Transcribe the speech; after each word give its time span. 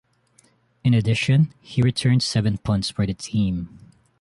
In 0.83 0.95
addition, 0.95 1.53
he 1.61 1.83
returned 1.83 2.23
seven 2.23 2.57
punts 2.57 2.89
for 2.89 3.05
the 3.05 3.13
team. 3.13 3.69